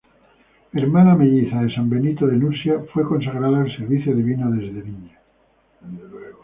[0.73, 5.19] Hermana melliza de san Benito de Nursia, fue consagrada al servicio divino desde niña.